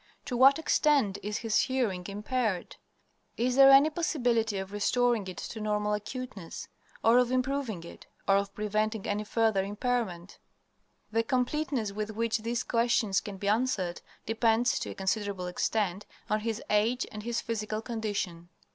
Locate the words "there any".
3.55-3.91